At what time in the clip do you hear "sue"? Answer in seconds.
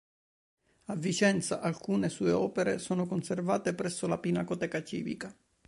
2.09-2.31